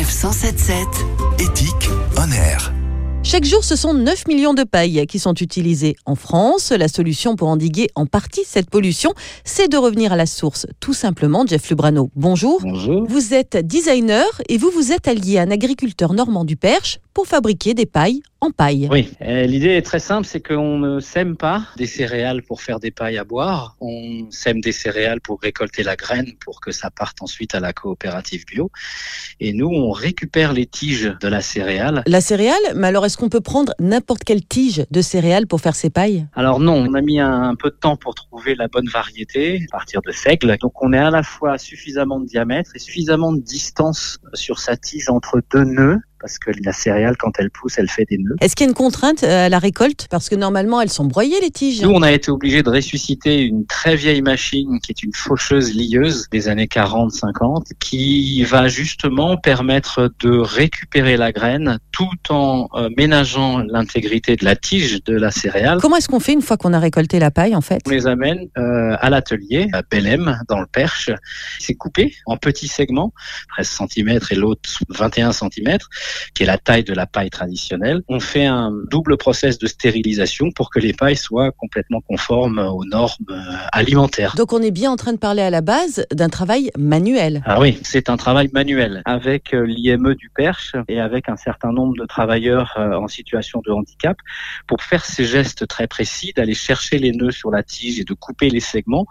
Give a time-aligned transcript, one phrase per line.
[0.00, 0.86] Sanef 177.
[1.40, 2.72] Éthique on air.
[3.22, 6.70] Chaque jour, ce sont 9 millions de pailles qui sont utilisées en France.
[6.70, 9.12] La solution pour endiguer en partie cette pollution,
[9.44, 10.66] c'est de revenir à la source.
[10.80, 12.60] Tout simplement, Jeff Lubrano, bonjour.
[12.62, 13.06] Bonjour.
[13.08, 17.26] Vous êtes designer et vous vous êtes allié à un agriculteur normand du Perche pour
[17.26, 18.88] fabriquer des pailles en paille.
[18.90, 22.80] Oui, euh, l'idée est très simple, c'est qu'on ne sème pas des céréales pour faire
[22.80, 26.90] des pailles à boire, on sème des céréales pour récolter la graine pour que ça
[26.90, 28.70] parte ensuite à la coopérative bio.
[29.40, 32.02] Et nous, on récupère les tiges de la céréale.
[32.06, 35.74] La céréale, mais alors est-ce qu'on peut prendre n'importe quelle tige de céréales pour faire
[35.74, 36.26] ces pailles?
[36.34, 39.76] Alors non, on a mis un, peu de temps pour trouver la bonne variété à
[39.76, 40.56] partir de seigle.
[40.60, 44.76] Donc on est à la fois suffisamment de diamètre et suffisamment de distance sur sa
[44.76, 48.36] tige entre deux nœuds parce que la céréale, quand elle pousse, elle fait des nœuds.
[48.40, 50.06] Est-ce qu'il y a une contrainte euh, à la récolte?
[50.10, 51.82] Parce que normalement, elles sont broyées, les tiges.
[51.82, 55.74] Nous, on a été obligé de ressusciter une très vieille machine qui est une faucheuse
[55.74, 62.88] lieuse des années 40-50, qui va justement permettre de récupérer la graine tout en euh,
[62.96, 65.78] ménageant l'intégrité de la tige de la céréale.
[65.80, 67.80] Comment est-ce qu'on fait une fois qu'on a récolté la paille, en fait?
[67.86, 71.10] On les amène euh, à l'atelier, à Bellem, dans le Perche.
[71.58, 73.12] C'est coupé en petits segments,
[73.56, 75.78] 13 cm et l'autre 21 cm
[76.34, 78.02] qui est la taille de la paille traditionnelle.
[78.08, 82.84] On fait un double process de stérilisation pour que les pailles soient complètement conformes aux
[82.84, 83.40] normes euh,
[83.72, 84.34] alimentaires.
[84.36, 87.42] Donc on est bien en train de parler à la base d'un travail manuel.
[87.46, 91.72] Ah oui, c'est un travail manuel avec euh, l'IME du Perche et avec un certain
[91.72, 94.16] nombre de travailleurs euh, en situation de handicap
[94.66, 98.14] pour faire ces gestes très précis d'aller chercher les nœuds sur la tige et de
[98.14, 99.06] couper les segments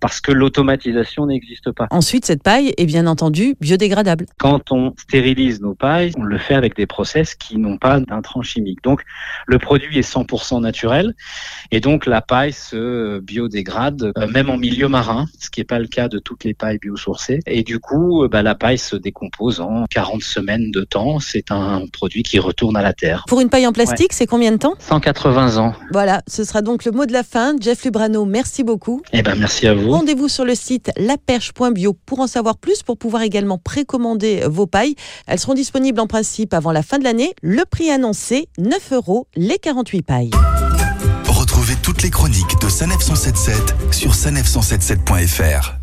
[0.00, 1.86] parce que l'automatisation n'existe pas.
[1.90, 4.26] Ensuite, cette paille est bien entendu biodégradable.
[4.38, 8.42] Quand on stérilise nos pailles, on le fait avec des process qui n'ont pas d'intrants
[8.42, 8.82] chimiques.
[8.82, 9.02] Donc
[9.46, 11.14] le produit est 100% naturel
[11.70, 15.78] et donc la paille se biodégrade euh, même en milieu marin, ce qui n'est pas
[15.78, 17.40] le cas de toutes les pailles biosourcées.
[17.46, 21.18] Et du coup, euh, bah, la paille se décompose en 40 semaines de temps.
[21.18, 23.24] C'est un produit qui retourne à la terre.
[23.28, 24.74] Pour une paille en plastique, c'est combien de temps?
[24.78, 25.74] 180 ans.
[25.92, 27.54] Voilà, ce sera donc le mot de la fin.
[27.60, 29.02] Jeff Lubrano, merci beaucoup.
[29.12, 29.90] Eh ben merci à vous.
[29.90, 34.94] Rendez-vous sur le site laperche.bio pour en savoir plus, pour pouvoir également précommander vos pailles.
[35.26, 37.34] Elles seront disponibles en principe avant la fin de l'année.
[37.42, 40.30] Le prix annoncé, 9 euros les 48 pailles.
[41.26, 45.77] Retrouvez toutes les chroniques de Sanef 177 sur sanef177.fr.